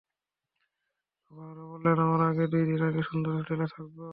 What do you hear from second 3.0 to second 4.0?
সুন্দর হোটেলে থাকব।